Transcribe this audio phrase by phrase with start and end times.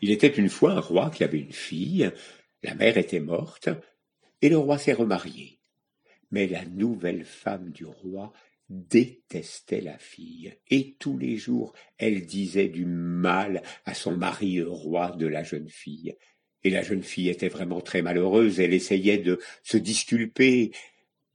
[0.00, 2.10] Il était une fois un roi qui avait une fille,
[2.62, 3.68] la mère était morte,
[4.42, 5.60] et le roi s'est remarié.
[6.30, 8.32] Mais la nouvelle femme du roi
[8.68, 15.10] détestait la fille, et tous les jours elle disait du mal à son mari roi
[15.10, 16.16] de la jeune fille.
[16.62, 20.72] Et la jeune fille était vraiment très malheureuse, elle essayait de se disculper,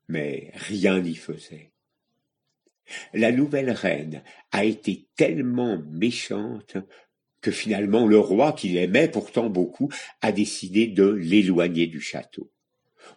[0.07, 1.71] mais rien n'y faisait.
[3.13, 6.77] La nouvelle reine a été tellement méchante
[7.45, 9.91] que finalement le roi, qui l'aimait pourtant beaucoup,
[10.23, 12.49] a décidé de l'éloigner du château.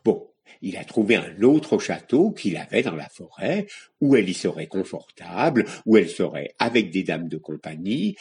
[0.04, 0.28] Bon,
[0.60, 3.66] il a trouvé un autre château qu'il avait dans la forêt,
[4.02, 8.16] où elle y serait confortable, où elle serait avec des dames de compagnie,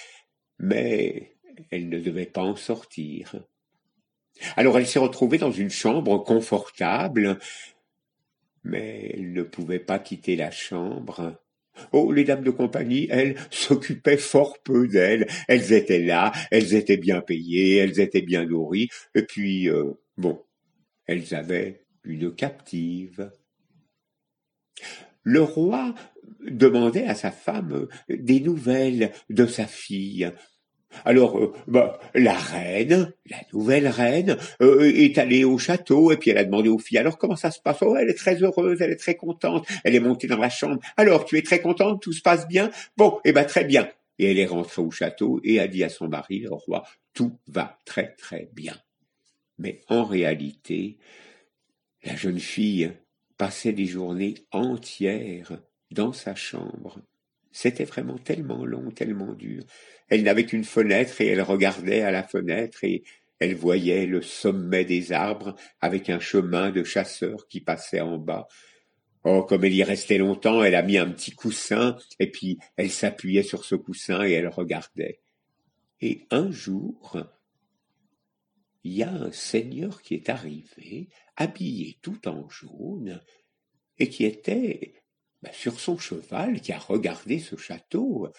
[0.60, 1.36] mais
[1.72, 3.36] elle ne devait pas en sortir.
[4.56, 7.38] Alors elle s'est retrouvée dans une chambre confortable,
[8.64, 11.38] mais elle ne pouvait pas quitter la chambre
[11.92, 15.28] Oh, les dames de compagnie, elles, s'occupaient fort peu d'elles.
[15.48, 20.42] Elles étaient là, elles étaient bien payées, elles étaient bien nourries, et puis, euh, bon,
[21.06, 23.32] elles avaient une captive.
[25.24, 25.94] Le roi
[26.42, 30.32] demandait à sa femme des nouvelles de sa fille.
[31.06, 36.32] Alors, euh, bah, la reine, la nouvelle reine, euh, est allée au château et puis
[36.32, 37.78] elle a demandé aux filles, alors comment ça se passe?
[37.82, 40.82] Oh, elle est très heureuse, elle est très contente, elle est montée dans la chambre.
[40.98, 42.72] Alors, tu es très contente, tout se passe bien?
[42.98, 43.90] Bon, eh ben très bien.
[44.20, 47.38] Et elle est rentrée au château et a dit à son mari, le roi, tout
[47.48, 48.76] va très très bien.
[49.60, 50.98] Mais en réalité,
[52.04, 52.92] la jeune fille
[53.38, 55.60] passait des journées entières
[55.92, 57.00] dans sa chambre.
[57.52, 59.64] C'était vraiment tellement long, tellement dur.
[60.10, 63.04] Elle n'avait qu'une fenêtre et elle regardait à la fenêtre et
[63.40, 68.48] elle voyait le sommet des arbres avec un chemin de chasseurs qui passait en bas.
[69.24, 72.90] Oh, comme elle y restait longtemps, elle a mis un petit coussin et puis elle
[72.90, 75.20] s'appuyait sur ce coussin et elle regardait.
[76.00, 77.18] Et un jour,
[78.84, 83.22] il y a un seigneur qui est arrivé, habillé tout en jaune,
[84.00, 84.94] et qui était
[85.42, 88.30] ben, sur son cheval, qui a regardé ce château.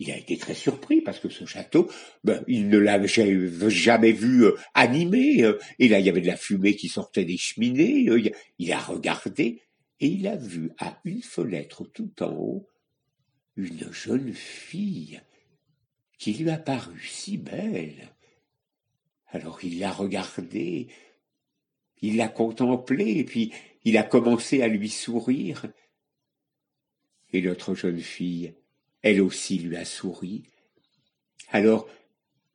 [0.00, 1.90] Il a été très surpris parce que ce château,
[2.24, 5.42] ben, il ne l'avait jamais vu euh, animé.
[5.42, 8.08] Euh, et là, il y avait de la fumée qui sortait des cheminées.
[8.08, 9.62] Euh, il a regardé
[10.00, 12.68] et il a vu à une fenêtre tout en haut
[13.58, 15.20] une jeune fille
[16.16, 18.14] qui lui a paru si belle.
[19.26, 20.88] Alors il l'a regardée,
[22.00, 23.52] il l'a contemplée, et puis
[23.84, 25.66] il a commencé à lui sourire.
[27.32, 28.54] Et l'autre jeune fille
[29.02, 30.44] elle aussi lui a souri.
[31.50, 31.88] Alors,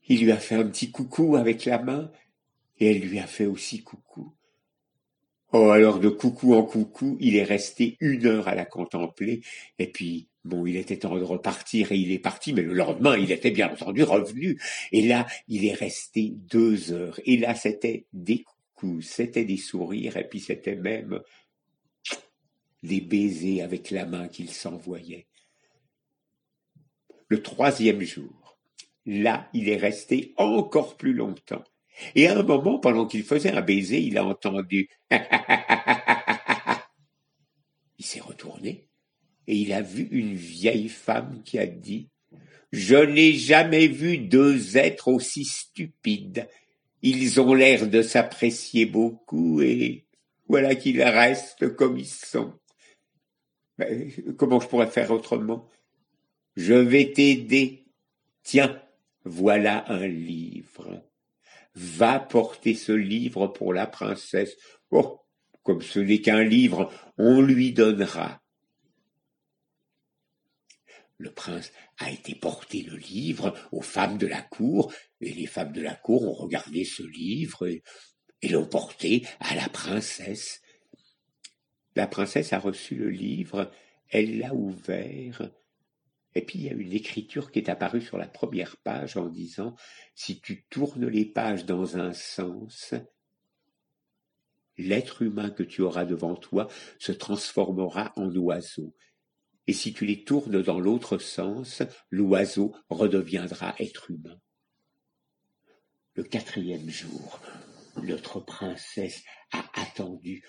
[0.08, 2.12] il lui a fait un petit coucou avec la main,
[2.80, 4.34] et elle lui a fait aussi coucou.
[5.54, 9.42] Oh, alors de coucou en coucou, il est resté une heure à la contempler,
[9.80, 13.18] et puis, bon, il était temps de repartir, et il est parti, mais le lendemain,
[13.18, 14.60] il était bien entendu revenu,
[14.92, 20.18] et là, il est resté deux heures, et là, c'était des coucous, c'était des sourires,
[20.18, 21.22] et puis c'était même
[22.84, 25.28] des baisers avec la main qu'il s'envoyait
[27.34, 28.60] le troisième jour.
[29.08, 31.64] Là, il est resté encore plus longtemps.
[32.14, 34.88] Et à un moment, pendant qu'il faisait un baiser, il a entendu
[37.98, 38.88] Il s'est retourné
[39.48, 42.10] et il a vu une vieille femme qui a dit
[42.72, 46.48] Je n'ai jamais vu deux êtres aussi stupides.
[47.02, 50.06] Ils ont l'air de s'apprécier beaucoup et
[50.48, 52.54] voilà qu'ils restent comme ils sont.
[54.38, 55.70] Comment je pourrais faire autrement?
[56.56, 57.86] Je vais t'aider.
[58.44, 58.82] Tiens,
[59.26, 61.04] voilà un livre.
[61.76, 64.56] Va porter ce livre pour la princesse.
[64.92, 65.22] Oh,
[65.64, 68.44] comme ce n'est qu'un livre, on lui donnera.
[71.18, 74.92] Le prince a été porter le livre aux femmes de la cour,
[75.22, 77.82] et les femmes de la cour ont regardé ce livre et,
[78.50, 80.62] l'ont porté à la princesse.
[81.96, 83.72] La princesse a reçu le livre,
[84.10, 85.50] elle l'a ouvert,
[86.36, 89.28] et puis il y a une écriture qui est apparue sur la première page en
[89.28, 89.76] disant
[90.16, 92.96] si tu tournes les pages dans un sens,
[94.78, 96.68] l'être humain que tu auras devant toi
[96.98, 98.96] se transformera en oiseau.
[99.68, 104.40] Et si tu les tournes dans l'autre sens, l'oiseau redeviendra être humain.
[106.16, 107.40] Le quatrième jour,
[108.02, 110.44] notre princesse a attendu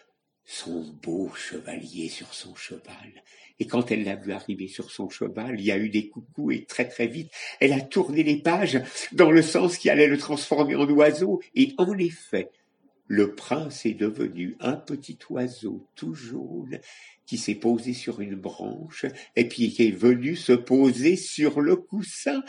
[0.44, 3.22] son beau chevalier sur son cheval.
[3.60, 6.50] Et quand elle l'a vu arriver sur son cheval, il y a eu des coucous
[6.50, 7.30] et très très vite,
[7.60, 8.80] elle a tourné les pages
[9.12, 11.40] dans le sens qui allait le transformer en oiseau.
[11.54, 12.50] Et en effet,
[13.06, 16.80] le prince est devenu un petit oiseau tout jaune
[17.26, 19.06] qui s'est posé sur une branche
[19.36, 22.42] et puis qui est venu se poser sur le coussin.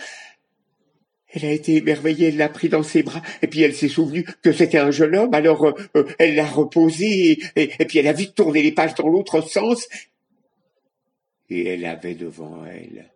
[1.35, 4.25] Elle a été émerveillée, elle l'a pris dans ses bras, et puis elle s'est souvenue
[4.41, 8.07] que c'était un jeune homme, alors euh, euh, elle l'a reposé, et, et, puis elle
[8.07, 9.87] a vite tourné les pages dans l'autre sens,
[11.49, 13.11] et elle avait devant elle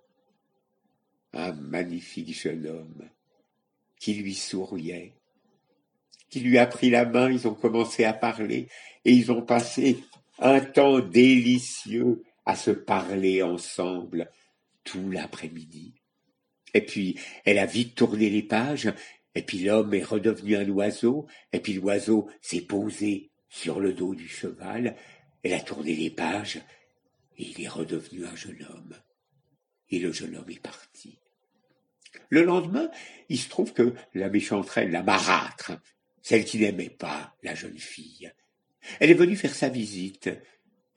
[1.33, 3.10] un magnifique jeune homme
[4.00, 5.13] qui lui souriait,
[6.30, 8.68] qui lui a pris la main, ils ont commencé à parler,
[9.06, 9.98] et ils ont passé
[10.39, 14.30] un temps délicieux à se parler ensemble
[14.83, 15.99] tout l'après-midi.
[16.74, 18.92] Et puis, elle a vite tourné les pages,
[19.36, 24.13] et puis l'homme est redevenu un oiseau, et puis l'oiseau s'est posé sur le dos
[24.13, 24.95] du cheval,
[25.44, 26.60] elle a tourné les pages,
[27.38, 28.95] et il est redevenu un jeune homme.
[29.89, 31.19] Et le jeune homme est parti.
[32.30, 32.89] Le lendemain,
[33.30, 35.72] il se trouve que la méchante reine, la marâtre,
[36.22, 38.31] celle qui n'aimait pas la jeune fille,
[39.00, 40.30] elle est venue faire sa visite.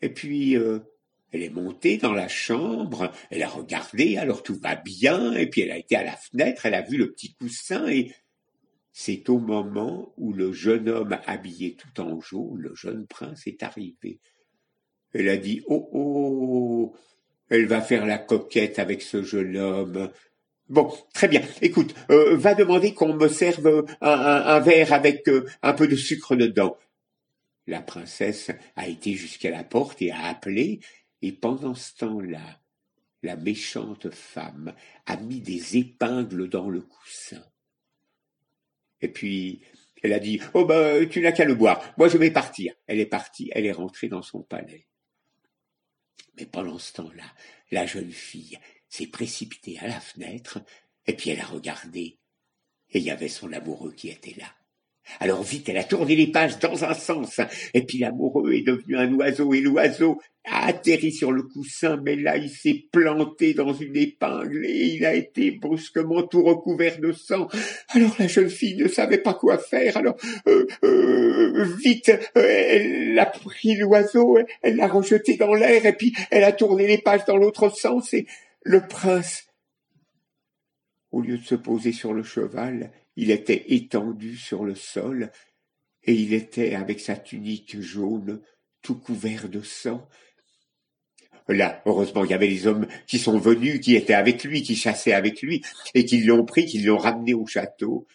[0.01, 0.81] Et puis, euh,
[1.33, 5.63] elle est montée dans la chambre, elle a regardé, alors tout va bien, et puis
[5.63, 8.13] elle a été à la fenêtre, elle a vu le petit coussin, et
[8.93, 13.63] c'est au moment où le jeune homme habillé tout en jaune, le jeune prince, est
[13.63, 14.21] arrivé.
[15.15, 16.95] Elle a dit Oh oh
[17.49, 20.11] Elle va faire la coquette avec ce jeune homme.
[20.69, 21.43] Bon, très bien.
[21.61, 26.37] Écoute, euh, va demander qu'on me serve un, verre avec euh, un peu de sucre
[26.37, 26.77] dedans.
[27.67, 30.81] La princesse a été jusqu'à la porte et a appelé,
[31.23, 32.61] et pendant ce temps-là,
[33.23, 34.75] la méchante femme
[35.07, 37.45] a mis des épingles dans le coussin.
[39.01, 39.63] Et puis,
[40.03, 41.95] elle a dit, oh ben, tu n'as qu'à le boire.
[41.97, 42.75] Moi, je vais partir.
[42.87, 44.89] Elle est partie, elle est rentrée dans son palais.
[46.37, 47.25] Mais pendant ce temps-là,
[47.71, 48.59] la jeune fille
[48.89, 50.61] s'est précipitée à la fenêtre,
[51.07, 52.19] et puis elle a regardé,
[52.91, 54.55] et il y avait son amoureux qui était là.
[55.21, 57.41] Alors vite, elle a tourné les pages dans un sens,
[57.75, 62.17] et puis l'amoureux est devenu un oiseau, et l'oiseau a atterri sur le coussin, mais
[62.17, 67.13] là il s'est planté dans une épingle, et il a été brusquement tout recouvert de
[67.13, 67.49] sang.
[67.89, 70.17] Alors la jeune fille ne savait pas quoi faire, alors
[70.47, 76.45] euh, euh, vite, elle a pris l'oiseau, elle l'a rejeté dans l'air, et puis elle
[76.45, 78.27] a tourné les pages dans l'autre sens, et
[78.63, 79.49] le prince,
[81.11, 85.31] au lieu de se poser sur le cheval, il était étendu sur le sol,
[86.05, 88.41] et il était, avec sa tunique jaune,
[88.83, 90.09] tout couvert de sang.
[91.49, 94.75] Là, heureusement, il y avait les hommes qui sont venus, qui étaient avec lui, qui
[94.75, 95.63] chassaient avec lui,
[95.95, 98.07] et qui l'ont pris, qui l'ont ramené au château.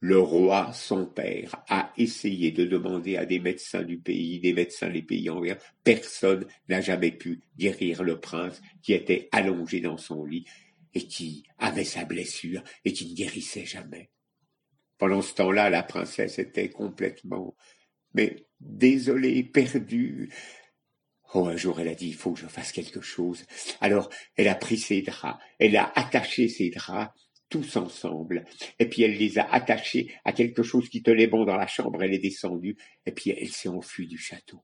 [0.00, 4.90] Le roi, son père, a essayé de demander à des médecins du pays, des médecins
[4.90, 5.56] des pays envers.
[5.84, 10.44] Personne n'a jamais pu guérir le prince qui était allongé dans son lit
[10.94, 14.10] et qui avait sa blessure et qui ne guérissait jamais.
[14.98, 17.56] Pendant ce temps-là, la princesse était complètement,
[18.14, 20.32] mais désolée, perdue.
[21.34, 23.44] Oh, un jour, elle a dit, il faut que je fasse quelque chose.
[23.80, 27.12] Alors, elle a pris ses draps, elle a attaché ses draps,
[27.48, 28.44] tous ensemble,
[28.78, 32.02] et puis elle les a attachés à quelque chose qui tenait bon dans la chambre,
[32.02, 34.62] elle est descendue, et puis elle s'est enfuie du château.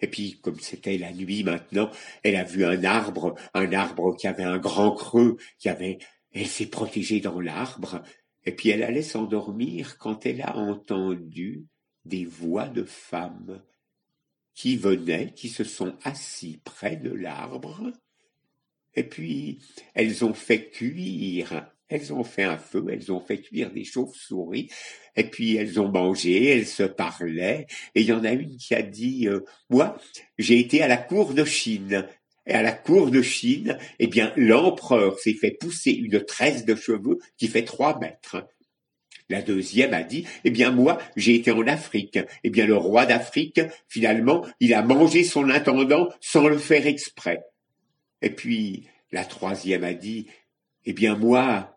[0.00, 1.90] Et puis, comme c'était la nuit maintenant,
[2.22, 5.98] elle a vu un arbre, un arbre qui avait un grand creux, qui avait,
[6.32, 8.02] elle s'est protégée dans l'arbre,
[8.44, 11.66] et puis elle allait s'endormir quand elle a entendu
[12.04, 13.62] des voix de femmes
[14.54, 17.92] qui venaient, qui se sont assis près de l'arbre,
[18.94, 19.60] et puis
[19.94, 24.70] elles ont fait cuire elles ont fait un feu, elles ont fait cuire des chauves-souris,
[25.16, 28.74] et puis elles ont mangé, elles se parlaient, et il y en a une qui
[28.74, 29.98] a dit, euh, moi,
[30.38, 32.06] j'ai été à la cour de Chine,
[32.46, 36.74] et à la cour de Chine, eh bien, l'empereur s'est fait pousser une tresse de
[36.74, 38.46] cheveux qui fait trois mètres.
[39.28, 42.18] La deuxième a dit, eh bien, moi, j'ai été en Afrique.
[42.42, 47.44] Eh bien, le roi d'Afrique, finalement, il a mangé son intendant sans le faire exprès.
[48.22, 50.26] Et puis, la troisième a dit,
[50.84, 51.76] eh bien, moi,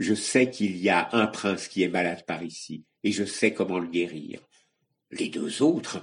[0.00, 3.52] je sais qu'il y a un prince qui est malade par ici, et je sais
[3.52, 4.40] comment le guérir.
[5.10, 6.02] Les deux autres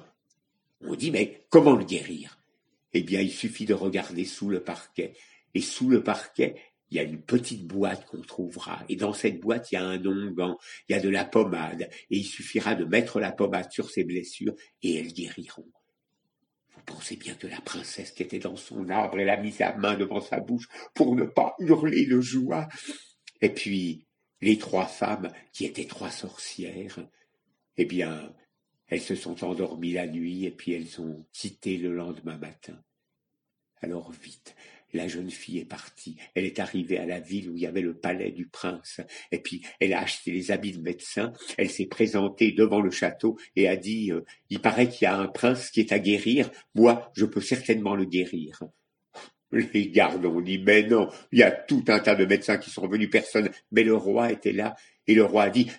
[0.82, 2.40] ont dit, mais comment le guérir?
[2.94, 5.14] Eh bien, il suffit de regarder sous le parquet,
[5.56, 6.56] et sous le parquet,
[6.92, 9.84] il y a une petite boîte qu'on trouvera, et dans cette boîte, il y a
[9.84, 10.56] un onguent,
[10.88, 14.04] il y a de la pommade, et il suffira de mettre la pommade sur ses
[14.04, 15.72] blessures, et elles guériront.
[16.76, 19.76] Vous pensez bien que la princesse qui était dans son arbre, elle a mis sa
[19.76, 22.68] main devant sa bouche pour ne pas hurler de joie?
[23.42, 24.06] Et puis,
[24.42, 27.00] les trois femmes, qui étaient trois sorcières,
[27.78, 28.34] eh bien,
[28.88, 32.82] elles se sont endormies la nuit et puis elles ont quitté le lendemain matin.
[33.82, 34.56] Alors vite,
[34.94, 36.18] la jeune fille est partie.
[36.34, 39.02] Elle est arrivée à la ville où il y avait le palais du prince.
[39.32, 41.34] Et puis, elle a acheté les habits de médecin.
[41.58, 45.18] Elle s'est présentée devant le château et a dit, euh, il paraît qu'il y a
[45.18, 46.50] un prince qui est à guérir.
[46.74, 48.64] Moi, je peux certainement le guérir.
[49.52, 52.70] Les gardes ont dit, mais non, il y a tout un tas de médecins qui
[52.70, 53.50] sont venus, personne.
[53.72, 54.76] Mais le roi était là,
[55.08, 55.72] et le roi a dit,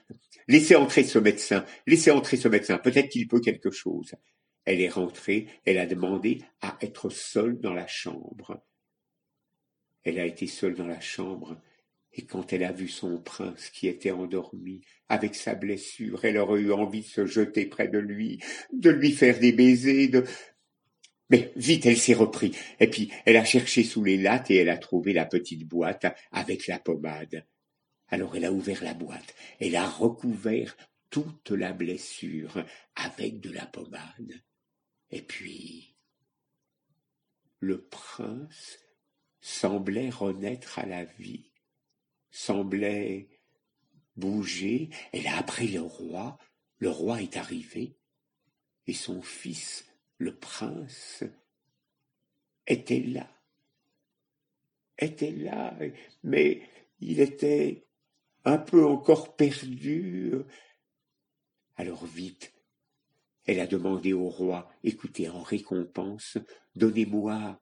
[0.47, 4.15] laissez entrer ce médecin, laissez entrer ce médecin, peut-être qu'il peut quelque chose.
[4.65, 8.63] Elle est rentrée, elle a demandé à être seule dans la chambre.
[10.05, 11.61] Elle a été seule dans la chambre,
[12.13, 16.61] et quand elle a vu son prince qui était endormi, avec sa blessure, elle aurait
[16.61, 18.41] eu envie de se jeter près de lui,
[18.73, 20.25] de lui faire des baisers, de...
[21.31, 24.71] Mais vite, elle s'est repris, et puis elle a cherché sous les lattes et elle
[24.71, 27.45] a trouvé la petite boîte avec la pommade.
[28.09, 30.77] Alors elle a ouvert la boîte, elle a recouvert
[31.11, 34.43] toute la blessure avec de la pommade.
[35.11, 35.97] Et puis,
[37.61, 38.79] le prince
[39.41, 41.51] semblait renaître à la vie,
[42.31, 43.29] semblait
[44.17, 44.91] bouger.
[45.13, 46.39] Elle a appris le roi,
[46.79, 47.97] le roi est arrivé,
[48.87, 49.87] et son fils,
[50.19, 51.25] le prince,
[52.67, 53.29] était là,
[54.99, 55.77] était là,
[56.23, 56.63] mais
[57.01, 57.87] il était
[58.45, 60.35] un peu encore perdu.
[61.77, 62.53] Alors vite,
[63.47, 66.37] elle a demandé au roi, écoutez, en récompense,
[66.75, 67.61] donnez-moi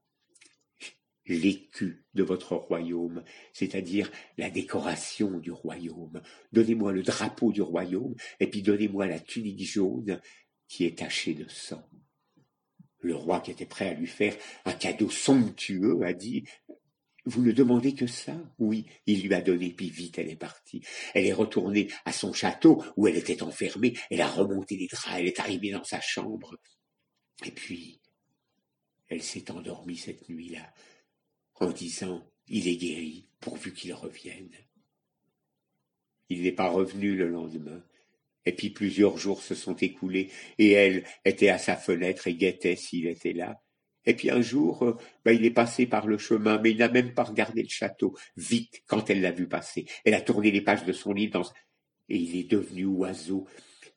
[1.26, 3.22] l'écu de votre royaume,
[3.52, 6.22] c'est-à-dire la décoration du royaume.
[6.52, 10.20] Donnez-moi le drapeau du royaume, et puis donnez-moi la tunique jaune
[10.68, 11.88] qui est tachée de sang.
[13.06, 14.34] Le roi, qui était prêt à lui faire
[14.64, 16.44] un cadeau somptueux, a dit
[17.24, 20.82] vous ne demandez que ça Oui, il lui a donné, puis vite elle est partie.
[21.14, 25.16] Elle est retournée à son château où elle était enfermée, elle a remonté les draps,
[25.16, 26.56] elle est arrivée dans sa chambre.
[27.44, 28.00] Et puis,
[29.08, 30.72] elle s'est endormie cette nuit-là,
[31.60, 34.50] en disant, il est guéri, pourvu qu'il revienne.
[36.28, 37.84] Il n'est pas revenu le lendemain.
[38.46, 42.76] Et puis plusieurs jours se sont écoulés, et elle était à sa fenêtre et guettait
[42.76, 43.60] s'il était là.
[44.06, 46.88] Et puis un jour, euh, ben, il est passé par le chemin, mais il n'a
[46.88, 48.16] même pas regardé le château.
[48.36, 51.52] Vite, quand elle l'a vu passer, elle a tourné les pages de son livre
[52.08, 53.46] et il est devenu oiseau.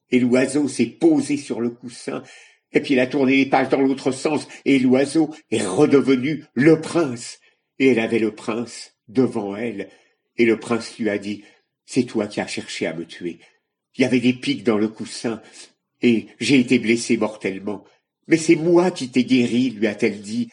[0.09, 2.23] Et l'oiseau s'est posé sur le coussin,
[2.71, 6.81] et puis elle a tourné les pages dans l'autre sens, et l'oiseau est redevenu le
[6.81, 7.39] prince.
[7.77, 9.89] Et elle avait le prince devant elle,
[10.37, 11.43] et le prince lui a dit,
[11.85, 13.39] c'est toi qui as cherché à me tuer.
[13.95, 15.41] Il y avait des pics dans le coussin,
[16.01, 17.83] et j'ai été blessé mortellement.
[18.27, 20.49] Mais c'est moi qui t'ai guéri, lui a-t-elle dit.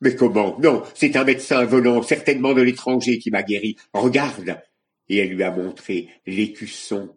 [0.00, 0.58] Mais comment?
[0.60, 3.76] Non, c'est un médecin venant certainement de l'étranger qui m'a guéri.
[3.92, 4.60] Regarde.
[5.08, 7.16] Et elle lui a montré l'écusson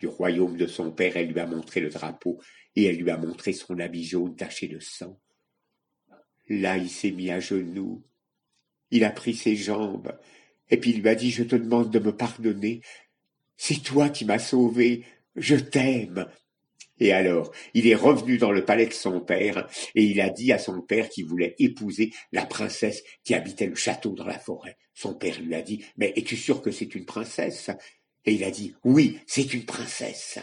[0.00, 2.40] du royaume de son père, elle lui a montré le drapeau,
[2.74, 5.18] et elle lui a montré son habit jaune taché de sang.
[6.48, 8.04] Là, il s'est mis à genoux,
[8.90, 10.12] il a pris ses jambes,
[10.70, 12.80] et puis il lui a dit, je te demande de me pardonner.
[13.56, 16.26] C'est toi qui m'as sauvé, je t'aime.
[16.98, 20.52] Et alors, il est revenu dans le palais de son père, et il a dit
[20.52, 24.76] à son père qu'il voulait épouser la princesse qui habitait le château dans la forêt.
[24.94, 27.70] Son père lui a dit, mais es-tu sûr que c'est une princesse?
[28.24, 30.38] Et il a dit, oui, c'est une princesse.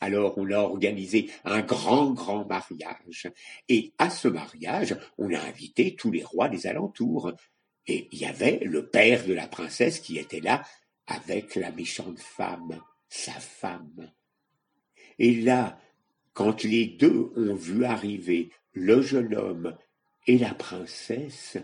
[0.00, 3.28] Alors on a organisé un grand, grand mariage.
[3.68, 7.32] Et à ce mariage, on a invité tous les rois des alentours.
[7.86, 10.62] Et il y avait le père de la princesse qui était là
[11.08, 14.12] avec la méchante femme, sa femme.
[15.18, 15.80] Et là,
[16.34, 19.76] quand les deux ont vu arriver le jeune homme
[20.26, 21.56] et la princesse,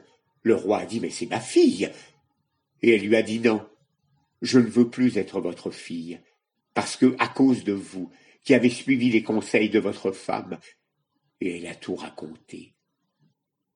[0.42, 1.90] le roi a dit Mais c'est ma fille
[2.82, 3.64] Et elle lui a dit Non,
[4.42, 6.20] je ne veux plus être votre fille,
[6.72, 8.10] parce que, à cause de vous,
[8.42, 10.58] qui avez suivi les conseils de votre femme,
[11.40, 12.74] et elle a tout raconté.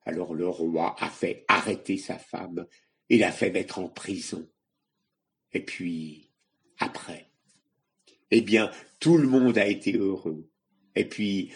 [0.04, 2.66] Alors le roi a fait arrêter sa femme
[3.10, 4.48] et l'a fait mettre en prison.
[5.52, 6.30] Et puis,
[6.78, 7.26] après,
[8.30, 10.50] eh bien, tout le monde a été heureux.
[10.94, 11.52] Et puis,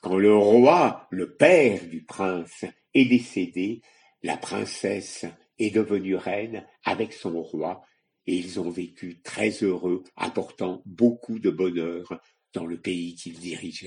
[0.00, 2.64] quand le roi, le père du prince,
[2.94, 3.82] est décédé,
[4.22, 5.26] la princesse
[5.58, 7.82] est devenue reine avec son roi,
[8.26, 12.20] et ils ont vécu très heureux, apportant beaucoup de bonheur
[12.52, 13.82] dans le pays qu'ils dirigeaient.